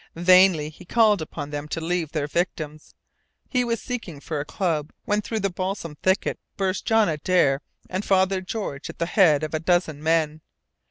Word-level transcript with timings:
Vainly 0.15 0.69
he 0.71 0.83
called 0.83 1.21
upon 1.21 1.51
them 1.51 1.67
to 1.67 1.79
leave 1.79 2.11
their 2.11 2.25
victims. 2.25 2.95
He 3.47 3.63
was 3.63 3.79
seeking 3.79 4.19
for 4.19 4.39
a 4.39 4.45
club 4.45 4.91
when 5.05 5.21
through 5.21 5.41
the 5.41 5.51
balsam 5.51 5.95
thicket 6.01 6.39
burst 6.57 6.85
John 6.87 7.07
Adare 7.07 7.59
and 7.87 8.03
Father 8.03 8.41
George 8.41 8.89
at 8.89 8.97
the 8.97 9.05
head 9.05 9.43
of 9.43 9.53
a 9.53 9.59
dozen 9.59 10.01
men. 10.01 10.41